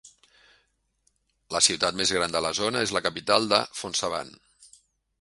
La 1.57 1.61
ciutat 1.67 2.01
més 2.01 2.15
gran 2.17 2.35
de 2.39 2.43
la 2.49 2.53
zona 2.63 2.83
és 2.89 2.97
la 2.99 3.05
capital 3.11 3.49
de 3.55 3.63
Phonsavan. 3.81 4.39